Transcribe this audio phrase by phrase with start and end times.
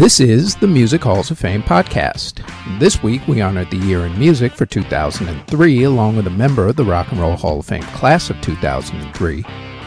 [0.00, 2.42] This is the Music Halls of Fame podcast.
[2.78, 6.76] This week we honored the year in music for 2003 along with a member of
[6.76, 9.44] the Rock and Roll Hall of Fame class of 2003.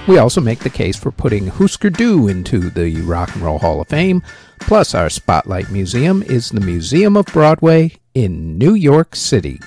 [0.07, 3.82] We also make the case for putting Husker Du into the Rock and Roll Hall
[3.82, 4.21] of Fame.
[4.60, 9.59] Plus, our Spotlight Museum is the Museum of Broadway in New York City.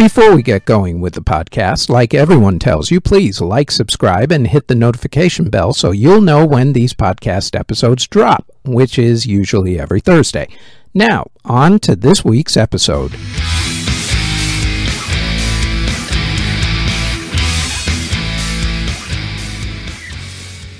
[0.00, 4.46] Before we get going with the podcast, like everyone tells you, please like, subscribe, and
[4.46, 9.78] hit the notification bell so you'll know when these podcast episodes drop, which is usually
[9.78, 10.48] every Thursday.
[10.94, 13.10] Now, on to this week's episode.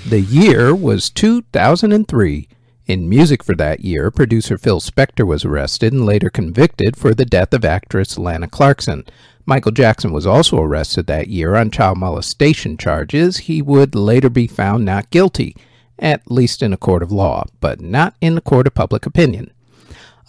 [0.06, 2.48] The year was 2003.
[2.90, 7.24] In music for that year, producer Phil Spector was arrested and later convicted for the
[7.24, 9.04] death of actress Lana Clarkson.
[9.46, 13.36] Michael Jackson was also arrested that year on child molestation charges.
[13.46, 15.54] He would later be found not guilty,
[16.00, 19.52] at least in a court of law, but not in the court of public opinion.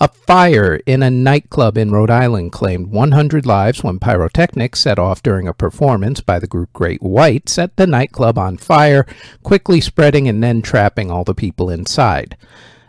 [0.01, 5.21] A fire in a nightclub in Rhode Island claimed 100 lives when pyrotechnics set off
[5.21, 9.05] during a performance by the group Great White set the nightclub on fire,
[9.43, 12.35] quickly spreading and then trapping all the people inside.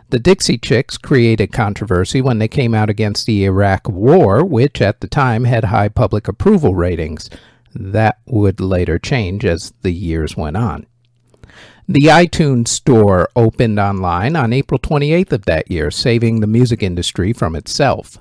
[0.09, 5.01] The Dixie Chicks created controversy when they came out against the Iraq War, which at
[5.01, 7.29] the time had high public approval ratings.
[7.75, 10.87] That would later change as the years went on.
[11.87, 17.33] The iTunes Store opened online on April 28th of that year, saving the music industry
[17.33, 18.19] from itself.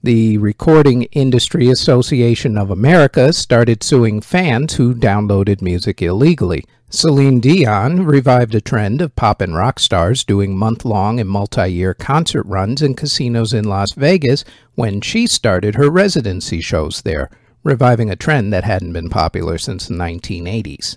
[0.00, 6.64] The Recording Industry Association of America started suing fans who downloaded music illegally.
[6.88, 11.66] Celine Dion revived a trend of pop and rock stars doing month long and multi
[11.66, 14.44] year concert runs in casinos in Las Vegas
[14.76, 17.28] when she started her residency shows there,
[17.64, 20.96] reviving a trend that hadn't been popular since the 1980s.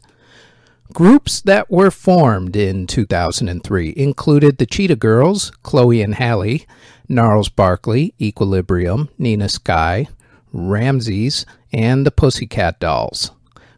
[0.94, 6.68] Groups that were formed in 2003 included the Cheetah Girls, Chloe and Halle,
[7.10, 10.08] Gnarls Barkley, Equilibrium, Nina Sky,
[10.52, 13.32] Ramses, and the Pussycat Dolls.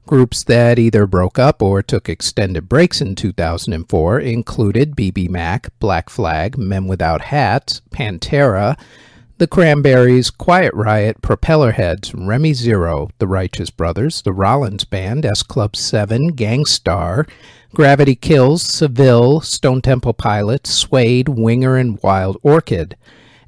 [0.05, 6.57] Groups that either broke up or took extended breaks in 2004 included BBMak, Black Flag,
[6.57, 8.77] Men Without Hats, Pantera,
[9.37, 15.75] the Cranberries, Quiet Riot, Propellerheads, Remy Zero, The Righteous Brothers, The Rollins Band, S Club
[15.75, 17.27] 7, Gang Starr,
[17.73, 22.95] Gravity Kills, Seville, Stone Temple Pilots, Suede, Winger, and Wild Orchid.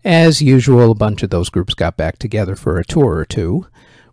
[0.04, 3.68] As usual, a bunch of those groups got back together for a tour or two.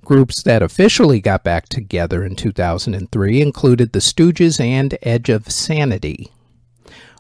[0.05, 6.31] Groups that officially got back together in 2003 included The Stooges and Edge of Sanity.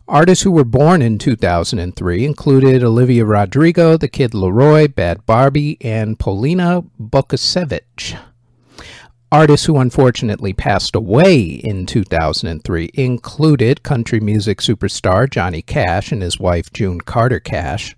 [0.06, 6.18] Artists who were born in 2003 included Olivia Rodrigo, The Kid LAROI, Bad Bhabie, and
[6.18, 8.18] Polina Bukasiewicz.
[9.32, 16.38] Artists who unfortunately passed away in 2003 included country music superstar Johnny Cash and his
[16.38, 17.96] wife June Carter Cash,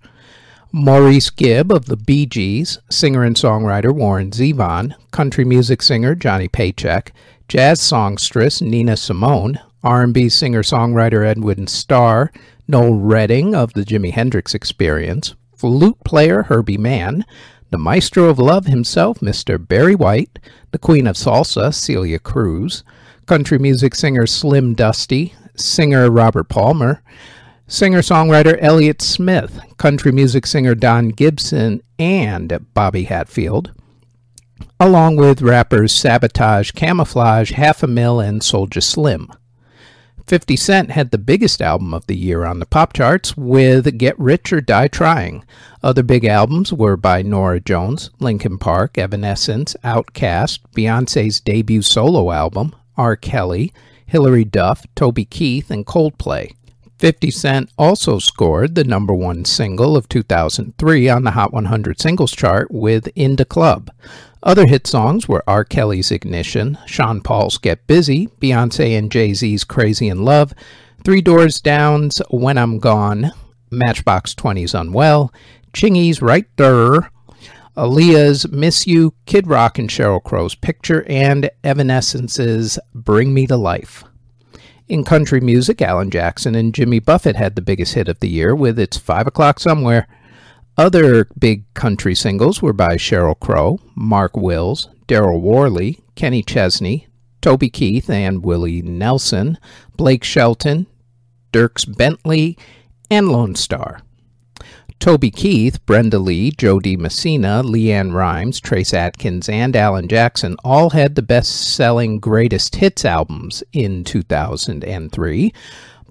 [0.71, 6.47] Maurice Gibb of the Bee Gees, singer and songwriter Warren Zevon, country music singer Johnny
[6.47, 7.11] Paycheck,
[7.49, 12.33] jazz songstress Nina Simone, R&B singer-songwriter Edwin Starr,
[12.67, 17.23] Noel Redding of the Jimi Hendrix Experience, flute player Herbie Mann,
[17.69, 19.57] the maestro of love himself, Mr.
[19.65, 20.39] Barry White,
[20.71, 22.83] the queen of salsa, Celia Cruz,
[23.27, 27.01] country music singer Slim Dusty, singer Robert Palmer,
[27.65, 33.71] singer songwriter Elliott Smith, country music singer Don Gibson, and Bobby Hatfield,
[34.81, 39.31] along with rappers Sabotage, Camouflage, Half a Mill, and Soldier Slim.
[40.27, 44.19] 50 Cent had the biggest album of the year on the pop charts with Get
[44.19, 45.45] Rich or Die Trying.
[45.81, 52.75] Other big albums were by Norah Jones, Linkin Park, Evanescence, Outkast, Beyonce's debut solo album,
[52.97, 53.15] R.
[53.15, 53.71] Kelly,
[54.05, 56.51] Hilary Duff, Toby Keith, and Coldplay.
[56.99, 62.33] 50 Cent also scored the number one single of 2003 on the Hot 100 Singles
[62.33, 63.91] Chart with In da Club.
[64.43, 65.63] Other hit songs were R.
[65.63, 70.53] Kelly's Ignition, Sean Paul's Get Busy, Beyonce and Jay Z's Crazy in Love,
[71.03, 73.31] Three Doors Down's When I'm Gone,
[73.71, 75.33] Matchbox 20's Unwell,
[75.73, 77.11] Chingy's Right There,
[77.75, 84.03] Aaliyah's Miss You, Kid Rock and Sheryl Crow's Picture, and Evanescence's Bring Me to Life.
[84.87, 88.55] In country music, Alan Jackson and Jimmy Buffett had the biggest hit of the year
[88.55, 90.07] with It's Five O'Clock Somewhere.
[90.77, 97.07] Other big country singles were by Sheryl Crow, Mark Wills, Darryl Worley, Kenny Chesney,
[97.41, 99.57] Toby Keith and Willie Nelson,
[99.95, 100.85] Blake Shelton,
[101.51, 102.57] Dierks Bentley,
[103.09, 104.01] and Lone Star.
[104.99, 110.91] Toby Keith, Brenda Lee, Jo Dee Messina, LeAnn Rimes, Trace Adkins, and Alan Jackson all
[110.91, 115.53] had the best selling greatest hits albums in 2003.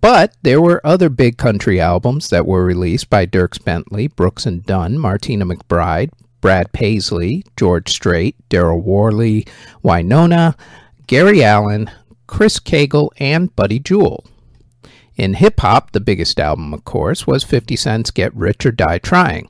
[0.07, 4.65] But there were other big country albums that were released by Dierks Bentley, Brooks and
[4.65, 6.11] Dunn, Martina McBride,
[6.41, 9.49] Brad Paisley, George Strait, Darryl Worley,
[9.83, 10.57] Wynonna,
[11.09, 11.91] Gary Allan,
[12.29, 14.25] Chris Cagle, and Buddy Jewell.
[15.17, 18.99] In hip hop, the biggest album, of course, was 50 Cent's Get Rich or Die
[18.99, 19.49] Trying.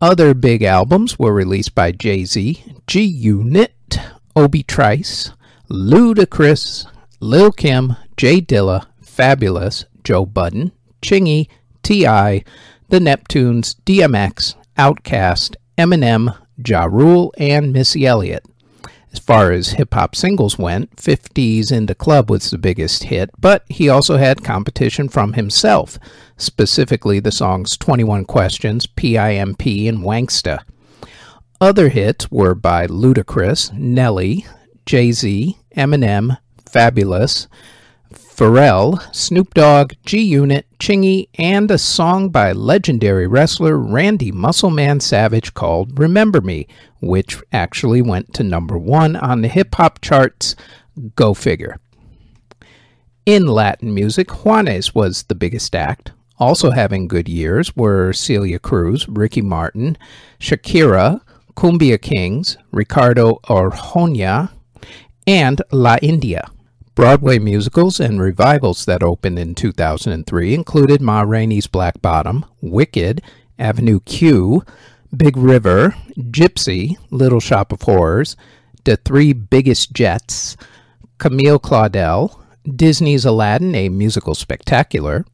[0.00, 3.98] Other big albums were released by Jay Z, G Unit,
[4.36, 5.32] Obi Trice,
[5.68, 6.86] Ludacris,
[7.18, 8.86] Lil Kim, J Dilla,
[9.18, 10.72] Fabolous, Joe Budden,
[11.02, 11.48] Chingy,
[11.82, 12.42] T.I.,
[12.88, 16.34] The Neptunes, DMX, Outkast, Eminem,
[16.66, 18.42] Ja Rule, and Missy Elliott.
[19.12, 23.28] As far as hip hop singles went, 50's In Da Club was the biggest hit,
[23.38, 25.98] but he also had competition from himself,
[26.38, 29.60] specifically the songs 21 Questions, PIMP,
[29.90, 30.60] and Wanksta.
[31.60, 34.46] Other hits were by Ludacris, Nelly,
[34.86, 37.46] Jay Z, Eminem, Fabolous,
[38.38, 45.00] Pharrell, Snoop Dogg, G Unit, Chingy, and a song by legendary wrestler Randy Macho Man
[45.00, 46.68] Savage called Remember Me,
[47.00, 50.54] which actually went to number one on the hip hop charts.
[51.16, 51.78] Go figure.
[53.26, 56.12] In Latin music, Juanes was the biggest act.
[56.38, 59.98] Also having good years were Celia Cruz, Ricky Martin,
[60.38, 61.22] Shakira,
[61.56, 64.50] Cumbia Kings, Ricardo Arjona,
[65.26, 66.48] and La India.
[66.98, 73.22] Broadway musicals and revivals that opened in 2003 included Ma Rainey's Black Bottom, Wicked,
[73.56, 74.64] Avenue Q,
[75.16, 78.34] Big River, Gypsy, Little Shop of Horrors,
[78.82, 80.56] The Three Biggest Jets,
[81.18, 85.24] Camille Claudel, Disney's Aladdin, a musical spectacular,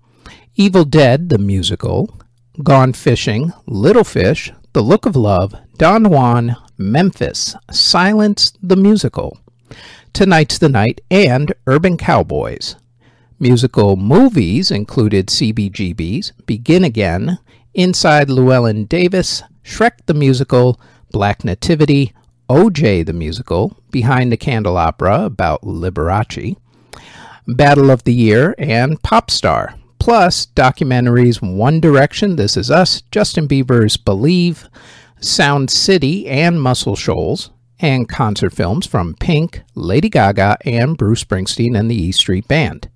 [0.57, 2.15] Evil Dead, the musical,
[2.63, 9.39] Gone Fishing, Little Fish, The Look of Love, Don Juan, Memphis, Silence, the musical.
[10.15, 12.77] Tonight's the Night, and Urban Cowboys.
[13.41, 17.41] Musical movies included CBGB's, Begin Again,
[17.75, 20.81] Inside Llewyn Davis, Shrek the Musical,
[21.11, 22.13] Black Nativity,
[22.49, 26.57] OJ the Musical, Behind the Candelabra about Liberace,
[27.49, 33.97] Battle of the Year, and Popstar, plus documentaries One Direction, This Is Us, Justin Bieber's
[33.97, 34.69] Believe,
[35.21, 37.51] Sound City, and Muscle Shoals,
[37.85, 42.89] and concert films from Pink, Lady Gaga, and Bruce Springsteen and the E Street Band.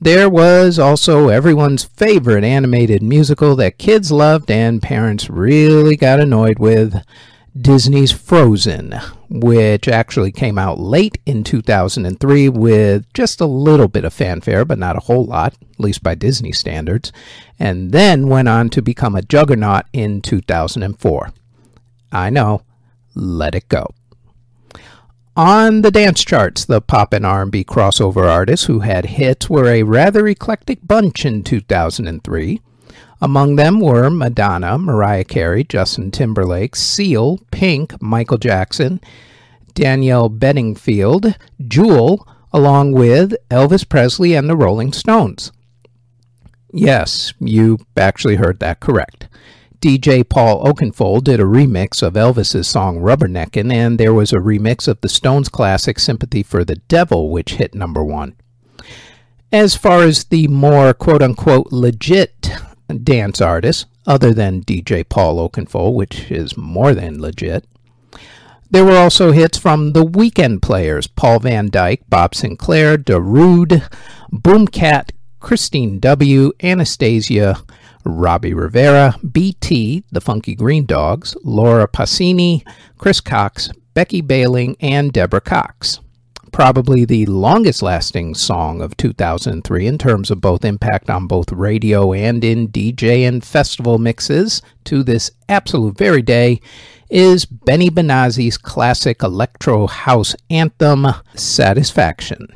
[0.00, 6.60] There was also everyone's favorite animated musical that kids loved and parents really got annoyed
[6.60, 7.02] with
[7.60, 8.94] Disney's Frozen,
[9.28, 14.78] which actually came out late in 2003 with just a little bit of fanfare, but
[14.78, 17.10] not a whole lot, at least by Disney standards,
[17.58, 21.32] and then went on to become a juggernaut in 2004.
[22.12, 22.62] I know,
[23.16, 23.92] let it go.
[25.36, 29.82] On the dance charts, the pop and R&B crossover artists who had hits were a
[29.82, 32.60] rather eclectic bunch in 2003.
[33.22, 39.00] Among them were Madonna, Mariah Carey, Justin Timberlake, Seal, Pink, Michael Jackson,
[39.72, 41.34] Daniel Bedingfield,
[41.66, 45.50] Jewel, along with Elvis Presley and the Rolling Stones.
[46.74, 49.28] Yes, you actually heard that correct.
[49.82, 54.86] DJ Paul Oakenfold did a remix of Elvis's song Rubberneckin', and there was a remix
[54.86, 58.36] of the Stones classic Sympathy for the Devil, which hit number one.
[59.50, 62.52] As far as the more quote unquote legit
[63.02, 67.64] dance artists, other than DJ Paul Oakenfold, which is more than legit,
[68.70, 73.82] there were also hits from the weekend players Paul van Dyk, Bob Sinclar, Darude,
[74.32, 75.10] Boomkat,
[75.40, 77.60] Kristine W., Anastacia,
[78.04, 82.66] Robbie Rivera, BT, the Funky Green Dogs, Laura Pausini,
[82.98, 86.00] Chris Cox, Becky Baeling, and Deborah Cox.
[86.52, 92.12] Probably the longest lasting song of 2003 in terms of both impact on both radio
[92.12, 96.60] and in DJ and festival mixes to this absolute very day
[97.08, 102.46] is Benny Benassi's classic electro house anthem, Satisfaction.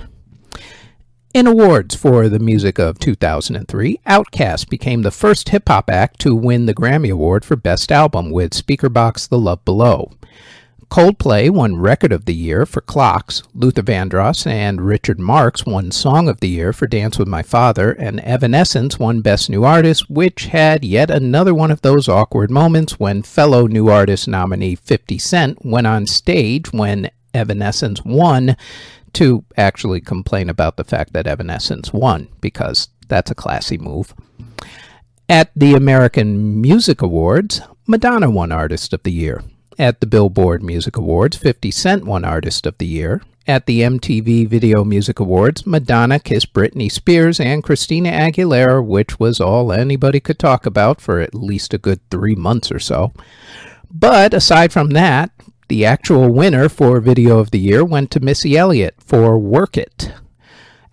[1.36, 6.34] In awards for the music of 2003, Outkast became the first hip hop act to
[6.34, 10.12] win the Grammy Award for Best Album with Speakerboxxx The Love Below.
[10.90, 16.26] Coldplay won Record of the Year for Clocks, Luther Vandross and Richard Marx won Song
[16.26, 20.46] of the Year for Dance with My Father, and Evanescence won Best New Artist, which
[20.46, 25.66] had yet another one of those awkward moments when fellow New Artist nominee 50 Cent
[25.66, 28.56] went on stage when Evanescence won
[29.16, 34.14] to actually complain about the fact that Evanescence won, because that's a classy move.
[35.28, 39.42] At the American Music Awards, Madonna won Artist of the Year.
[39.78, 43.22] At the Billboard Music Awards, 50 Cent won Artist of the Year.
[43.46, 49.40] At the MTV Video Music Awards, Madonna kissed Britney Spears and Christina Aguilera, which was
[49.40, 53.12] all anybody could talk about for at least a good three months or so.
[53.90, 55.30] But aside from that,
[55.68, 60.12] the actual winner for Video of the Year went to Missy Elliott for Work It.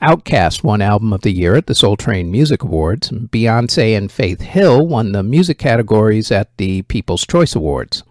[0.02, 3.10] Outkast won Album of the Year at the Soul Train Music Awards.
[3.10, 8.04] Beyonce and Faith Hill won the music categories at the People's Choice Awards.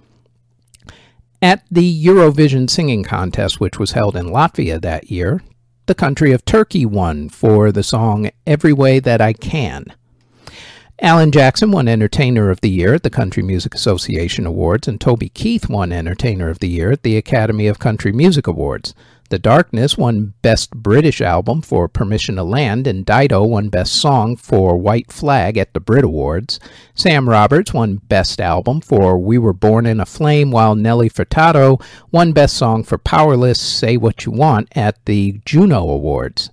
[1.43, 5.43] At the Eurovision Singing Contest, which was held in Latvia that year,
[5.87, 9.87] the country of Turkey won for the song Every Way That I Can.
[11.03, 15.31] Alan Jackson won Entertainer of the Year at the Country Music Association Awards, and Toby
[15.31, 18.95] Keith won Entertainer of the Year at the Academy of Country Music Awards.
[19.29, 24.37] The Darkness won Best British Album for Permission to Land, and Dido won Best Song
[24.37, 26.61] for White Flag at the Brit Awards.
[26.95, 31.83] Sam Roberts won Best Album for We Were Born in a Flame, while Nelly Furtado
[32.13, 36.51] won Best Song for Powerless Say What You Want at the Juno Awards.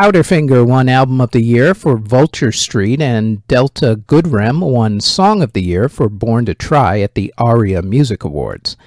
[0.00, 5.52] Powderfinger won Album of the Year for Vulture Street, and Delta Goodrem won Song of
[5.52, 8.78] the Year for Born to Try at the ARIA Music Awards.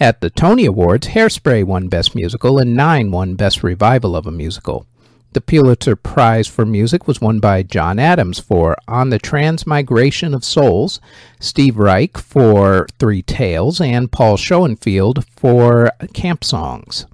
[0.00, 4.30] At the Tony Awards, Hairspray won Best Musical and Nine won Best Revival of a
[4.30, 4.86] Musical.
[5.34, 10.42] The Pulitzer Prize for Music was won by John Adams for On the Transmigration of
[10.42, 11.00] Souls,
[11.38, 17.04] Steve Reich for Three Tales, and Paul Schoenfield for Camp Songs.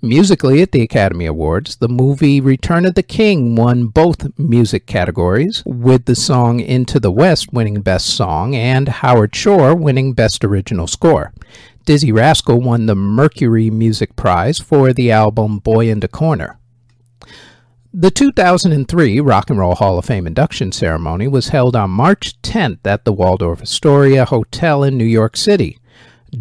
[0.00, 5.64] Musically, at the Academy Awards, the movie Return of the King won both music categories,
[5.66, 10.86] with the song Into the West winning Best Song and Howard Shore winning Best Original
[10.86, 11.32] Score.
[11.84, 16.60] Dizzee Rascal won the Mercury Music Prize for the album Boy in the Corner.
[17.92, 22.86] The 2003 Rock and Roll Hall of Fame induction ceremony was held on March 10th
[22.86, 25.78] at the Waldorf Astoria Hotel in New York City.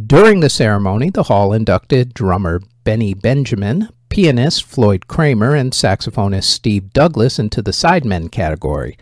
[0.05, 6.93] During the ceremony, the hall inducted drummer Benny Benjamin, pianist Floyd Cramer, and saxophonist Steve
[6.93, 8.97] Douglas into the Sidemen category.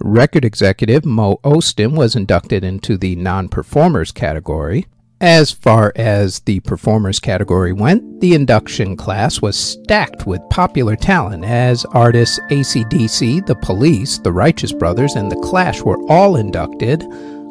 [0.00, 4.86] Record executive Mo Ostin was inducted into the non performers category.
[5.20, 11.44] As far as the performers category went, the induction class was stacked with popular talent
[11.44, 17.04] as artists ACDC, The Police, The Righteous Brothers, and The Clash were all inducted,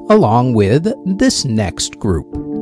[0.09, 2.52] along with this next group.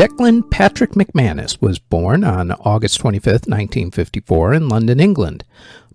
[0.00, 5.44] Declan Patrick McManus was born on August 25, 1954, in London, England.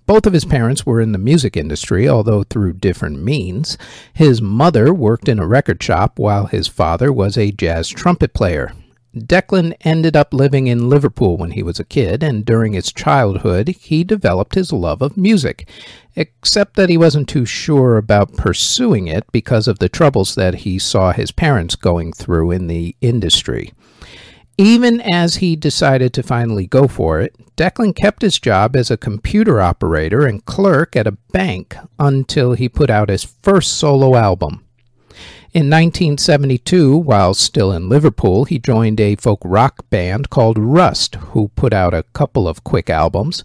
[0.06, 3.80] Both of his parents were in the music industry, although through different means.
[4.14, 8.74] His mother worked in a record shop, while his father was a jazz trumpet player.
[9.16, 13.70] Declan ended up living in Liverpool when he was a kid, and during his childhood,
[13.70, 15.70] he developed his love of music,
[16.16, 20.78] except that he wasn't too sure about pursuing it because of the troubles that he
[20.78, 23.72] saw his parents going through in the industry.
[24.58, 28.98] Even as he decided to finally go for it, Declan kept his job as a
[28.98, 34.65] computer operator and clerk at a bank until he put out his first solo album.
[35.56, 41.48] In 1972, while still in Liverpool, he joined a folk rock band called Rust, who
[41.56, 43.42] put out a couple of quick albums.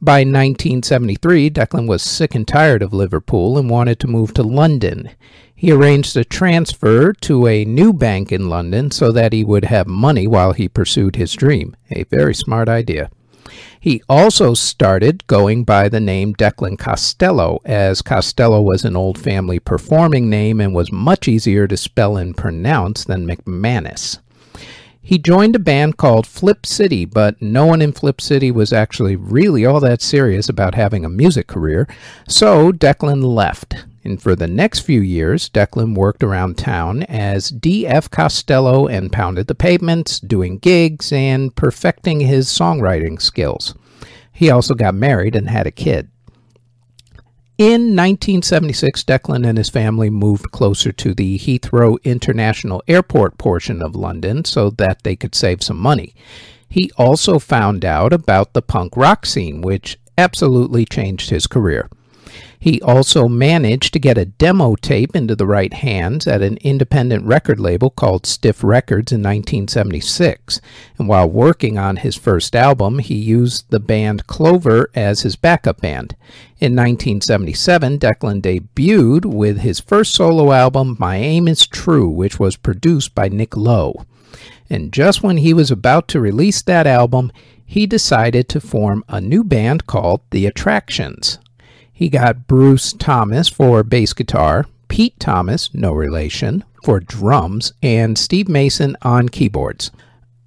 [0.00, 5.10] By 1973, Declan was sick and tired of Liverpool and wanted to move to London.
[5.54, 9.86] He arranged a transfer to a new bank in London so that he would have
[9.86, 11.76] money while he pursued his dream.
[11.92, 13.12] A very smart idea.
[13.78, 19.58] He also started going by the name Declan Costello, as Costello was an old family
[19.58, 24.18] performing name and was much easier to spell and pronounce than McManus.
[25.02, 29.16] He joined a band called Flip City, but no one in Flip City was actually
[29.16, 31.86] really all that serious about having a music career,
[32.26, 33.84] so Declan left.
[34.04, 38.10] And for the next few years, Declan worked around town as D.F.
[38.10, 43.74] Costello and pounded the pavements, doing gigs, and perfecting his songwriting skills.
[44.30, 46.10] He also got married and had a kid.
[47.56, 53.94] In 1976, Declan and his family moved closer to the Heathrow International Airport portion of
[53.94, 56.14] London so that they could save some money.
[56.68, 61.88] He also found out about the punk rock scene, which absolutely changed his career.
[62.58, 67.26] He also managed to get a demo tape into the right hands at an independent
[67.26, 70.62] record label called Stiff Records in 1976.
[70.98, 75.82] And while working on his first album, he used the band Clover as his backup
[75.82, 76.16] band.
[76.58, 82.56] In 1977, Declan debuted with his first solo album, My Aim is True, which was
[82.56, 84.06] produced by Nick Lowe.
[84.70, 87.30] And just when he was about to release that album,
[87.66, 91.38] he decided to form a new band called The Attractions.
[91.96, 98.48] He got Bruce Thomas for bass guitar, Pete Thomas, no relation, for drums, and Steve
[98.48, 99.92] Mason on keyboards.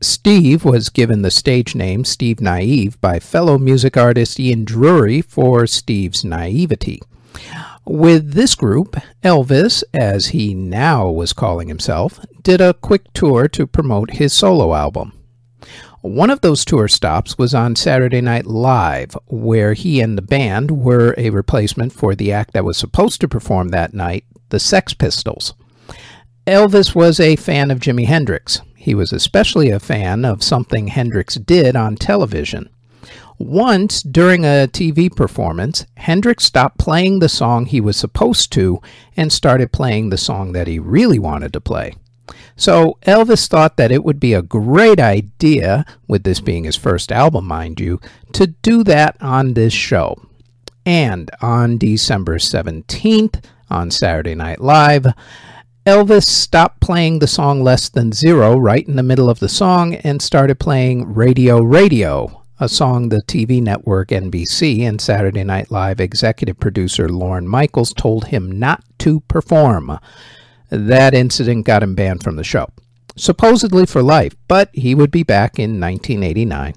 [0.02, 5.66] Steve was given the stage name Steve Naive by fellow music artist Ian Drury for
[5.66, 7.02] Steve's naivety.
[7.86, 13.66] With this group, Elvis, as he now was calling himself, did a quick tour to
[13.66, 15.14] promote his solo album.
[16.08, 20.72] One of those tour stops was on Saturday Night Live, where he and the band
[20.72, 24.94] were a replacement for the act that was supposed to perform that night, the Sex
[24.94, 25.54] Pistols.
[26.48, 28.62] Elvis was a fan of Jimi Hendrix.
[28.78, 32.70] He was especially a fan of something Hendrix did on television.
[33.38, 38.82] Once, during a TV performance, Hendrix stopped playing the song he was supposed to
[39.18, 41.96] and started playing the song that he really wanted to play.
[42.58, 47.12] So Elvis thought that it would be a great idea, with this being his first
[47.12, 48.02] album, mind you,
[48.34, 50.16] to do that on this show.
[50.86, 55.06] And on December 17th, on Saturday Night Live,
[55.86, 59.96] Elvis stopped playing the song Less Than Zero right in the middle of the song
[59.96, 66.00] and started playing Radio Radio, a song the TV network NBC and Saturday Night Live
[66.00, 70.00] executive producer Lorne Michaels told him not to perform.
[70.70, 72.70] That incident got him banned from the show,
[73.16, 76.76] supposedly for life, but he would be back in 1989.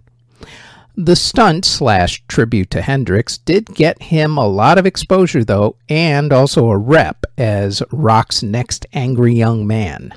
[0.96, 6.32] The stunt slash tribute to Hendrix did get him a lot of exposure, though, and
[6.32, 10.12] also a rep as rock's next angry young man.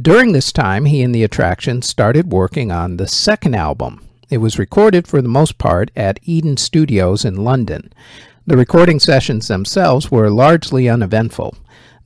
[0.00, 4.04] During this time, he and the attraction started working on the second album.
[4.28, 7.90] It was recorded for the most part at Eden Studios in London.
[8.46, 11.56] The recording sessions themselves were largely uneventful.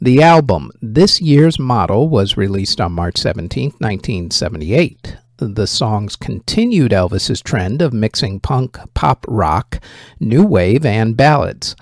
[0.03, 5.17] The album, This Year's Model, was released on March 17, 1978.
[5.37, 9.79] The songs continued Elvis's trend of mixing punk, pop rock,
[10.19, 11.77] new wave, and ballads.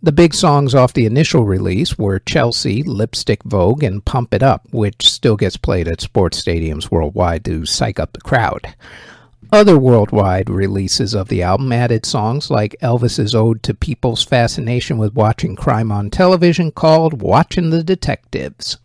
[0.00, 4.62] The big songs off the initial release were Chelsea, Lipstick Vogue, and Pump It Up,
[4.70, 8.72] which still gets played at sports stadiums worldwide to psych up the crowd.
[9.52, 15.14] Other worldwide releases of the album added songs like Elvis's ode to people's fascination with
[15.14, 18.78] watching crime on television called Watching the Detectives.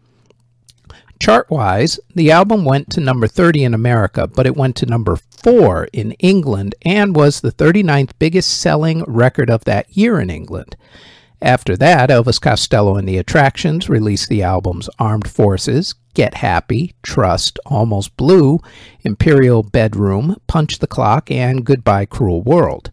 [1.19, 5.17] Chart wise, the album went to number 30 in America, but it went to number
[5.43, 10.77] 4 in England and was the 39th biggest selling record of that year in England.
[11.41, 17.59] After that, Elvis Costello and the Attractions released the albums Armed Forces, Get Happy, Trust,
[17.65, 18.59] Almost Blue,
[19.03, 22.91] Imperial Bedroom, Punch the Clock, and Goodbye Cruel World.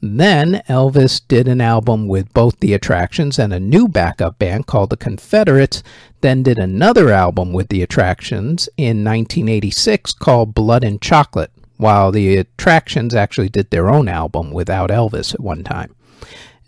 [0.00, 4.90] Then Elvis did an album with both the Attractions and a new backup band called
[4.90, 5.82] the Confederates,
[6.20, 12.36] then did another album with the Attractions in 1986 called Blood and Chocolate, while the
[12.36, 15.92] Attractions actually did their own album without Elvis at one time.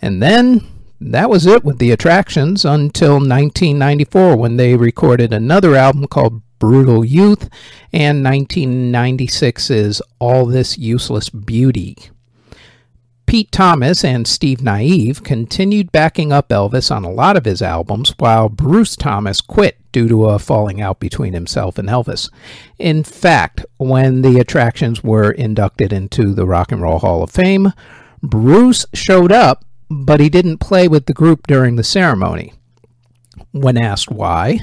[0.00, 0.66] And then
[1.10, 7.04] that was it with the attractions until 1994 when they recorded another album called Brutal
[7.04, 7.48] Youth
[7.92, 11.96] and 1996's All This Useless Beauty.
[13.26, 18.14] Pete Thomas and Steve Naive continued backing up Elvis on a lot of his albums,
[18.18, 22.30] while Bruce Thomas quit due to a falling out between himself and Elvis.
[22.78, 27.72] In fact, when the attractions were inducted into the Rock and Roll Hall of Fame,
[28.22, 32.54] Bruce showed up but he didn't play with the group during the ceremony.
[33.52, 34.60] When asked why,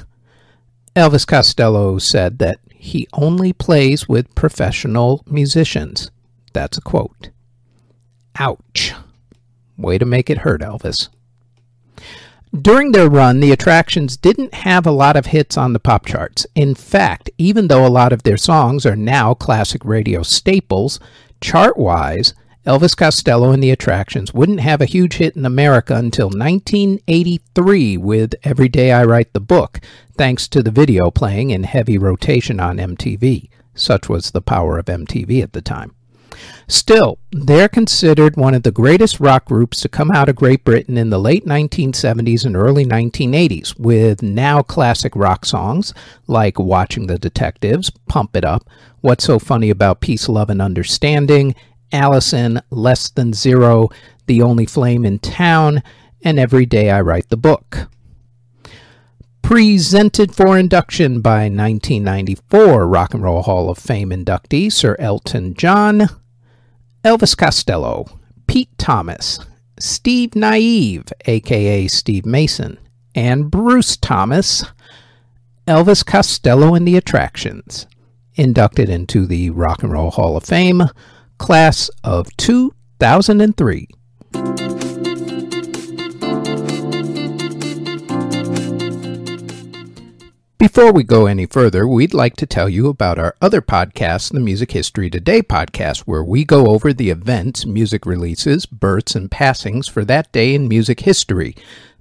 [0.96, 6.10] Elvis Costello said that he only plays with professional musicians.
[6.54, 7.30] That's a quote.
[8.38, 8.94] Ouch.
[9.78, 11.10] Way to make it hurt, Elvis.
[12.60, 16.48] During their run, the attractions didn't have a lot of hits on the pop charts.
[16.56, 21.00] In fact, even though a lot of their songs are now classic radio staples,
[21.42, 22.34] chart wise,
[22.66, 28.36] Elvis Costello and the Attractions wouldn't have a huge hit in America until 1983 with
[28.44, 29.80] Every Day I Write the Book,
[30.18, 33.50] thanks to the video playing in heavy rotation on MTV.
[33.76, 35.96] Such was the power of MTV at the time.
[36.68, 40.98] Still, they're considered one of the greatest rock groups to come out of Great Britain
[40.98, 45.94] in the late 1970s and early 1980s, with now classic rock songs
[46.28, 48.70] like Watching the Detectives, Pump It Up,
[49.00, 51.56] What's So Funny About Peace, Love, and Understanding,
[51.92, 53.90] Alison, Less Than Zero,
[54.28, 55.82] The Only Flame in Town,
[56.24, 57.90] and Every Day I Write the Book.
[59.42, 66.08] Presented for induction by 1994 Rock and Roll Hall of Fame inductee Sir Elton John,
[67.04, 69.40] Elvis Costello, Pete Thomas,
[69.80, 72.78] Steve Naive, aka Steve Mason,
[73.16, 74.66] and Bruce Thomas,
[75.66, 77.88] Elvis Costello and the Attractions,
[78.36, 80.84] inducted into the Rock and Roll Hall of Fame,
[81.40, 83.88] class of 2003.
[90.60, 94.42] Before we go any further, we'd like to tell you about our other podcast, the
[94.42, 99.88] Music History Today podcast, where we go over the events, music releases, births, and passings
[99.88, 101.56] for that day in music history.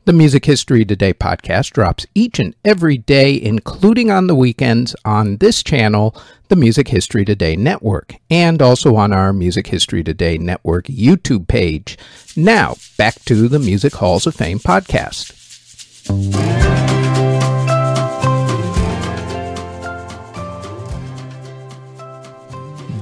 [0.09, 5.37] The Music History Today podcast drops each and every day, including on the weekends, on
[5.37, 6.17] this channel,
[6.49, 11.99] the Music History Today Network, and also on our Music History Today Network YouTube page.
[12.35, 15.35] Now, back to the Music Halls of Fame podcast.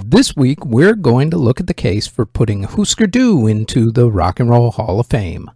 [0.05, 4.11] This week, we're going to look at the case for putting Husker Du into the
[4.11, 5.53] Rock and Roll Hall of Fame.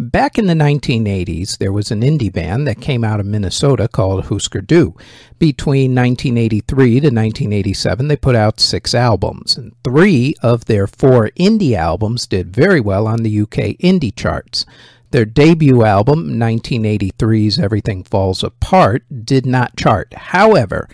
[0.00, 4.26] Back in the 1980s, there was an indie band that came out of Minnesota called
[4.26, 4.94] Husker Du.
[5.40, 11.74] Between 1983 to 1987, they put out six albums, and three of their four indie
[11.74, 14.64] albums did very well on the UK indie charts.
[15.10, 20.12] Their debut album, 1983's Everything Falls Apart, did not chart.
[20.12, 20.86] However,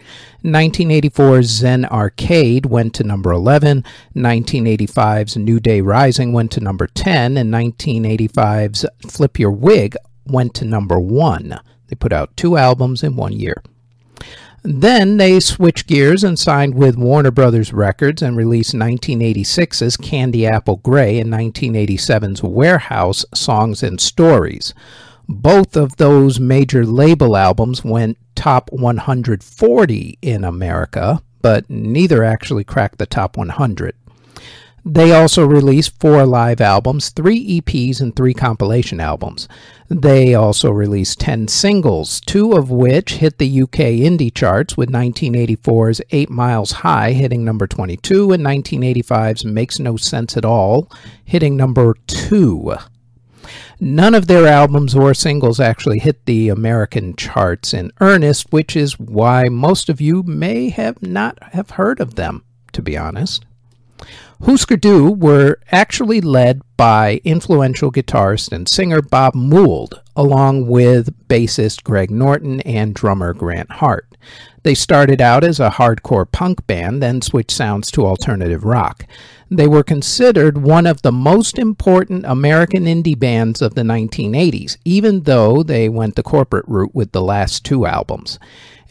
[0.44, 7.36] 1984's Zen Arcade went to number 11, 1985's New Day Rising went to number 10,
[7.36, 9.96] and 1985's Flip Your Wig
[10.26, 11.58] went to number 1.
[11.88, 13.64] They put out two albums in one year.
[14.66, 20.76] Then they switched gears and signed with Warner Brothers Records and released 1986's Candy Apple
[20.76, 24.72] Grey and 1987's Warehouse Songs and Stories.
[25.28, 32.98] Both of those major label albums went top 140 in America, but neither actually cracked
[32.98, 33.94] the top 100.
[34.86, 39.48] They also released four live albums, three EPs, and three compilation albums.
[39.88, 46.02] They also released 10 singles, two of which hit the UK indie charts, with 1984's
[46.10, 50.90] 8 Miles High hitting number 22 and 1985's Makes No Sense at All
[51.24, 52.76] hitting number 2.
[53.80, 58.98] None of their albums or singles actually hit the American charts in earnest, which is
[58.98, 63.46] why most of you may have not have heard of them, to be honest.
[64.44, 71.82] Husker Du were actually led by influential guitarist and singer Bob Mould, along with bassist
[71.82, 74.13] Greg Norton and drummer Grant Hart.
[74.62, 79.06] They started out as a hardcore punk band, then switched sounds to alternative rock.
[79.50, 85.22] They were considered one of the most important American indie bands of the 1980s, even
[85.22, 88.38] though they went the corporate route with the last two albums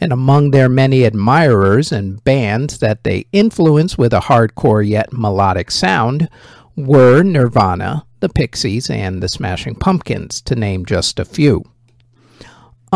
[0.00, 5.70] and among their many admirers and bands that they influenced with a hardcore yet melodic
[5.70, 6.28] sound
[6.76, 11.64] were Nirvana, the Pixies, and the Smashing Pumpkins, to name just a few.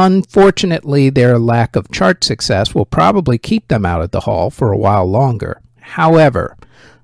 [0.01, 4.71] Unfortunately, their lack of chart success will probably keep them out of the Hall for
[4.71, 5.61] a while longer.
[5.81, 6.57] However,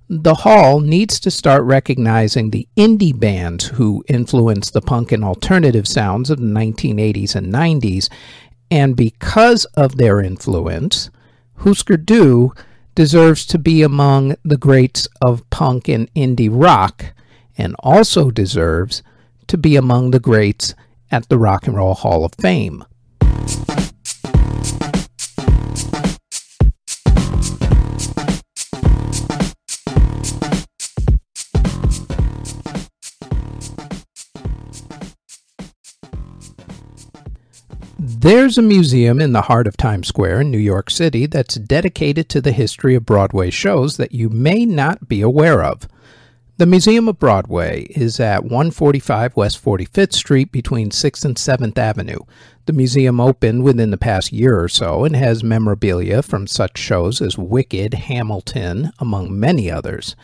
[0.09, 5.89] the Hall needs to start recognizing the indie bands who influenced the punk and alternative
[5.89, 8.09] sounds of the 1980s and 90s
[8.71, 11.11] and because of their influence,
[11.57, 12.53] Husker Du
[12.95, 17.07] deserves to be among the greats of punk and indie rock,
[17.59, 19.03] and also deserves
[19.49, 20.77] to be among the greats
[21.15, 22.85] at the Rock and Roll Hall of Fame.
[37.97, 42.29] There's a museum in the heart of Times Square in New York City that's dedicated
[42.31, 45.87] to the history of Broadway shows that you may not be aware of.
[46.57, 52.21] The Museum of Broadway is at 145 West 45th Street between 6th and 7th Avenue.
[52.67, 57.21] The museum opened within the past year or so and has memorabilia from such shows
[57.21, 60.15] as Wicked, Hamilton, among many others.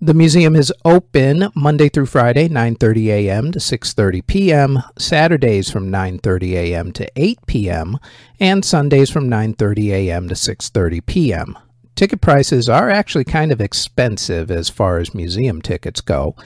[0.00, 3.52] The museum is open Monday through Friday, 9:30 a.m.
[3.52, 6.92] to 6:30 p.m., Saturdays from 9:30 a.m.
[6.92, 7.98] to 8 p.m.,
[8.40, 10.28] and Sundays from 9:30 a.m.
[10.30, 11.58] to 6:30 p.m.
[11.96, 16.36] Ticket prices are actually kind of expensive as far as museum tickets go.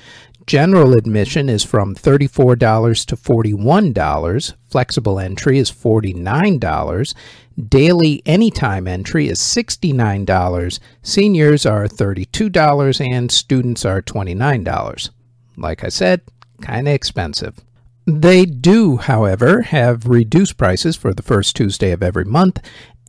[0.46, 4.54] General admission is from $34 to $41.
[4.70, 7.14] Flexible entry is $49.
[7.68, 10.80] Daily anytime entry is $69.
[11.02, 15.10] Seniors are $32 and students are $29.
[15.56, 16.20] Like I said,
[16.62, 17.58] kind of expensive.
[18.06, 22.58] They do, however, have reduced prices for the first Tuesday of every month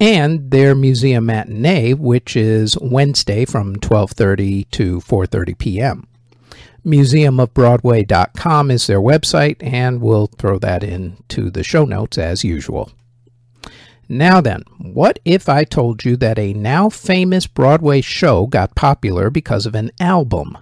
[0.01, 6.07] and their museum matinee, which is Wednesday from 12:30 to 4:30 p.m.
[6.83, 12.91] Museumofbroadway.com is their website, and we'll throw that into the show notes as usual.
[14.09, 19.29] Now then, what if I told you that a now famous Broadway show got popular
[19.29, 20.57] because of an album?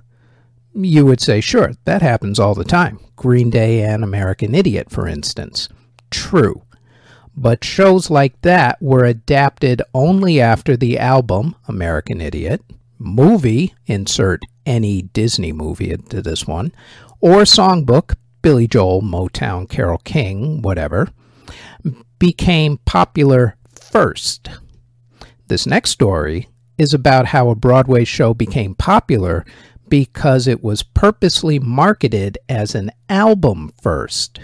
[0.74, 3.00] You would say, sure, that happens all the time.
[3.16, 5.70] Green Day and American Idiot, for instance.
[6.12, 6.64] True.
[7.42, 12.62] But shows like that were adapted only after the album, American Idiot,
[12.98, 16.74] movie, insert any Disney movie into this one,
[17.22, 21.08] or songbook, Billy Joel, Motown, Carole King, whatever,
[22.20, 24.50] became popular first.
[25.48, 29.46] This next story is about how a Broadway show became popular
[29.88, 34.42] because it was purposely marketed as an album first.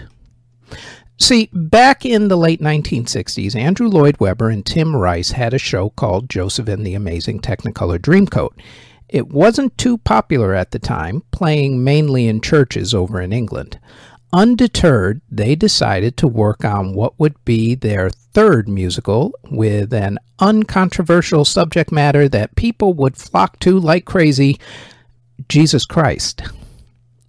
[1.18, 5.90] See, back in the late 1960s, Andrew Lloyd Webber and Tim Rice had a show
[5.90, 8.52] called Joseph and the Amazing Technicolor Dreamcoat.
[9.08, 13.78] It wasn't too popular at the time, playing mainly in churches over in England.
[14.32, 21.46] Undeterred, they decided to work on what would be their third musical with an uncontroversial
[21.46, 24.58] subject matter that people would flock to like crazy
[25.48, 26.42] Jesus Christ.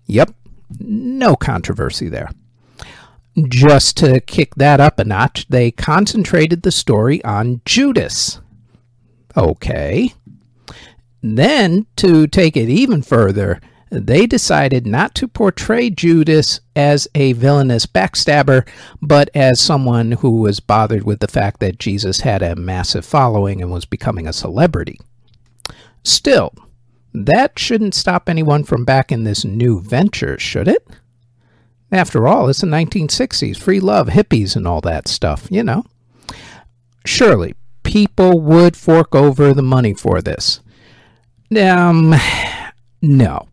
[0.08, 0.32] Yep,
[0.80, 2.30] no controversy there.
[3.46, 8.40] Just to kick that up a notch, they concentrated the story on Judas.
[9.36, 10.14] Okay.
[11.22, 17.86] Then, to take it even further, they decided not to portray Judas as a villainous
[17.86, 18.68] backstabber,
[19.02, 23.62] but as someone who was bothered with the fact that Jesus had a massive following
[23.62, 25.00] and was becoming a celebrity.
[26.04, 26.54] Still,
[27.14, 30.86] that shouldn't stop anyone from backing this new venture, should it?
[31.92, 35.86] After all, it's the 1960s, free love, hippies, and all that stuff, you know.
[37.06, 40.60] Surely, people would fork over the money for this.
[41.58, 42.14] Um,
[43.02, 43.48] no,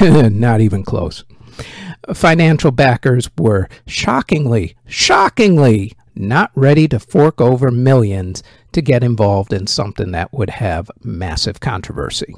[0.00, 1.24] not even close.
[2.12, 9.66] Financial backers were shockingly, shockingly not ready to fork over millions to get involved in
[9.66, 12.34] something that would have massive controversy.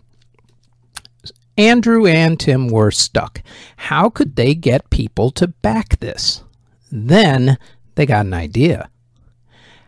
[1.59, 3.43] Andrew and Tim were stuck.
[3.77, 6.45] How could they get people to back this?
[6.91, 7.59] Then
[7.97, 8.89] they got an idea.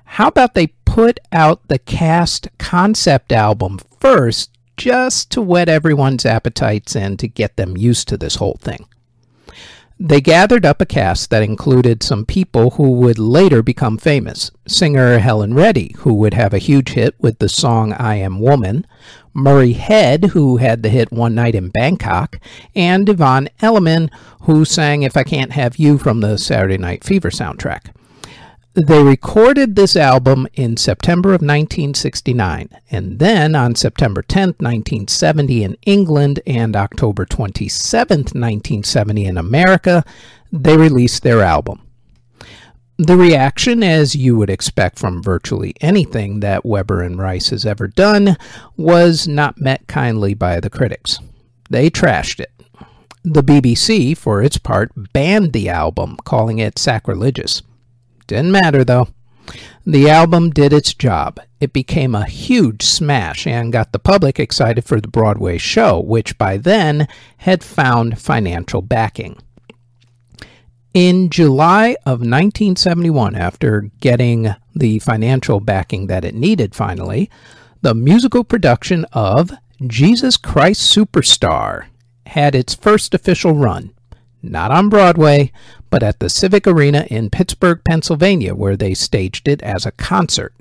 [0.04, 6.96] How about they put out the cast concept album first just to whet everyone's appetites
[6.96, 8.86] and to get them used to this whole thing?
[10.02, 14.50] They gathered up a cast that included some people who would later become famous.
[14.66, 18.86] Singer Helen Reddy, who would have a huge hit with the song I Am Woman,
[19.34, 22.40] Murray Head, who had the hit One Night in Bangkok,
[22.74, 24.10] and Yvonne Elliman,
[24.44, 27.92] who sang If I Can't Have You from the Saturday Night Fever soundtrack.
[28.74, 35.76] They recorded this album in September of 1969, and then on September 10, 1970 in
[35.86, 40.04] England and October 27, 1970 in America,
[40.52, 41.82] they released their album.
[42.96, 47.88] The reaction, as you would expect from virtually anything that Webber and Rice has ever
[47.88, 48.36] done,
[48.76, 51.18] was not met kindly by the critics.
[51.70, 52.52] They trashed it.
[53.24, 57.62] The BBC, for its part, banned the album, calling it sacrilegious.
[58.30, 59.08] Didn't matter though.
[59.84, 61.40] The album did its job.
[61.58, 66.38] It became a huge smash and got the public excited for the Broadway show, which
[66.38, 69.36] by then had found financial backing.
[70.94, 77.28] In July of 1971, after getting the financial backing that it needed finally,
[77.82, 79.50] the musical production of
[79.84, 81.86] Jesus Christ Superstar
[82.26, 83.92] had its first official run
[84.42, 85.52] not on Broadway,
[85.90, 90.54] but at the Civic Arena in Pittsburgh, Pennsylvania, where they staged it as a concert.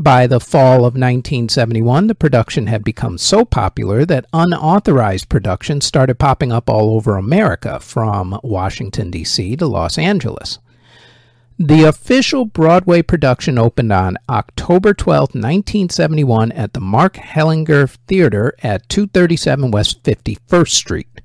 [0.00, 6.20] By the fall of 1971, the production had become so popular that unauthorized productions started
[6.20, 9.56] popping up all over America, from Washington, D.C.
[9.56, 10.60] to Los Angeles.
[11.58, 18.88] The official Broadway production opened on October 12, 1971, at the Mark Hellinger Theater at
[18.88, 21.20] 237 West 51st Street.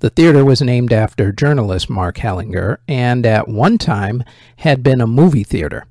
[0.00, 4.22] The theater was named after journalist Mark Hellinger and at one time
[4.56, 5.86] had been a movie theater.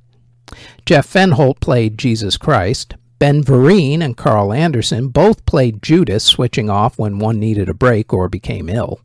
[0.86, 2.96] Jeff Fenholt played Jesus Christ.
[3.20, 8.13] Ben Vereen and Carl Anderson both played Judas, switching off when one needed a break
[8.13, 9.00] or became ill.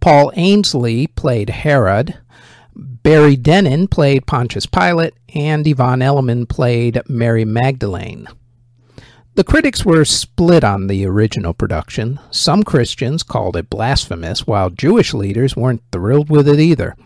[0.00, 2.18] Paul Ainsley played Herod.
[2.74, 8.26] Barry Dennen played Pontius Pilate, and Yvonne Elliman played Mary Magdalene.
[9.36, 12.18] The critics were split on the original production.
[12.30, 16.96] Some Christians called it blasphemous, while Jewish leaders weren't thrilled with it either.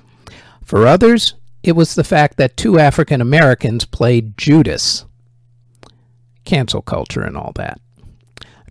[0.65, 5.07] For others, it was the fact that two African Americans played Judas.
[6.45, 7.81] Cancel culture and all that.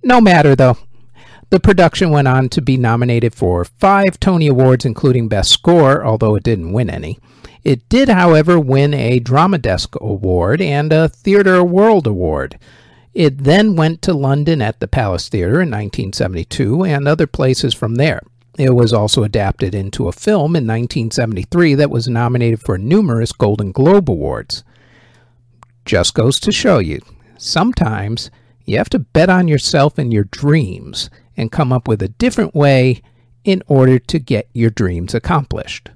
[0.04, 0.78] No matter, though.
[1.50, 6.36] The production went on to be nominated for five Tony Awards, including Best Score, although
[6.36, 7.20] it didn't win any.
[7.66, 12.58] It did, however, win a Drama Desk Award and a Theatre World Award.
[13.14, 17.96] It then went to London at the Palace Theatre in 1972 and other places from
[17.96, 18.22] there.
[18.58, 23.72] It was also adapted into a film in 1973 that was nominated for numerous Golden
[23.72, 24.64] Globe Awards.
[25.86, 27.00] Just goes to show you,
[27.38, 28.30] sometimes
[28.66, 32.54] you have to bet on yourself and your dreams and come up with a different
[32.54, 33.02] way
[33.44, 35.90] in order to get your dreams accomplished.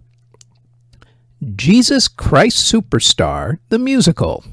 [1.56, 4.46] Jesus Christ Superstar, the musical,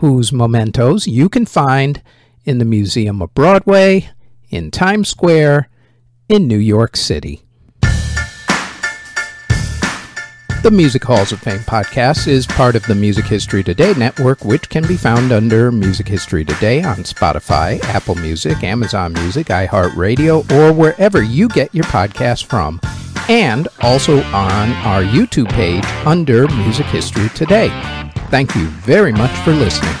[0.00, 2.02] whose mementos you can find
[2.46, 4.08] in the Museum of Broadway,
[4.48, 5.68] in Times Square,
[6.26, 7.42] in New York City.
[10.62, 14.70] The Music Halls of Fame podcast is part of the Music History Today network, which
[14.70, 20.72] can be found under Music History Today on Spotify, Apple Music, Amazon Music, iHeartRadio, or
[20.72, 22.80] wherever you get your podcast from,
[23.30, 27.68] and also on our YouTube page under Music History Today.
[28.28, 29.94] Thank you very much for listening.